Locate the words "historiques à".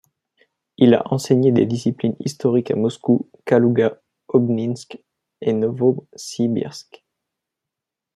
2.21-2.75